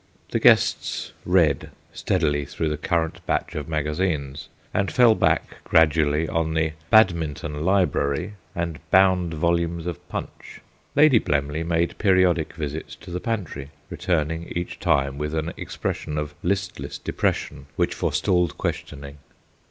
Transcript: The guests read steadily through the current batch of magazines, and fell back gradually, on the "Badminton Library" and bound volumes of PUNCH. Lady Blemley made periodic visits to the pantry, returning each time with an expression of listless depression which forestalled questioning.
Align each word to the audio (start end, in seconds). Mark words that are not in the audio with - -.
The 0.31 0.39
guests 0.39 1.11
read 1.27 1.69
steadily 1.93 2.43
through 2.43 2.69
the 2.69 2.75
current 2.75 3.23
batch 3.27 3.53
of 3.53 3.69
magazines, 3.69 4.49
and 4.73 4.91
fell 4.91 5.13
back 5.13 5.57
gradually, 5.63 6.27
on 6.27 6.55
the 6.55 6.73
"Badminton 6.89 7.63
Library" 7.63 8.33
and 8.55 8.79
bound 8.89 9.35
volumes 9.35 9.85
of 9.85 9.99
PUNCH. 10.09 10.61
Lady 10.95 11.19
Blemley 11.19 11.61
made 11.63 11.99
periodic 11.99 12.53
visits 12.53 12.95
to 12.95 13.11
the 13.11 13.19
pantry, 13.19 13.69
returning 13.91 14.51
each 14.55 14.79
time 14.79 15.19
with 15.19 15.35
an 15.35 15.53
expression 15.55 16.17
of 16.17 16.33
listless 16.41 16.97
depression 16.97 17.67
which 17.75 17.93
forestalled 17.93 18.57
questioning. 18.57 19.19